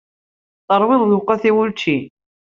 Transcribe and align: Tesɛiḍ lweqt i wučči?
Tesɛiḍ 0.67 1.01
lweqt 1.05 1.43
i 1.49 1.51
wučči? 1.55 1.97